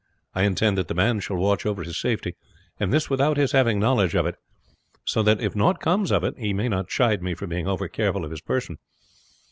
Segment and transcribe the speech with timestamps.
[0.33, 2.35] I intend that the band shall watch over his safety,
[2.79, 4.33] and this without his having knowledge of it,
[5.05, 7.87] so that if nought comes of it he may not chide me for being over
[7.87, 8.79] careful of his person.